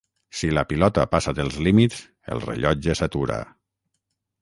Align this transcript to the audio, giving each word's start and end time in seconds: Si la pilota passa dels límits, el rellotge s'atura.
Si 0.37 0.47
la 0.57 0.63
pilota 0.71 1.03
passa 1.11 1.35
dels 1.41 1.59
límits, 1.67 2.01
el 2.37 2.43
rellotge 2.49 2.99
s'atura. 3.03 3.41